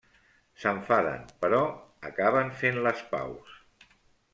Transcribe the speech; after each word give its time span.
S'enfaden 0.63 1.29
però 1.45 1.61
acaben 2.13 2.53
fent 2.65 2.85
les 2.89 3.09
paus. 3.17 3.59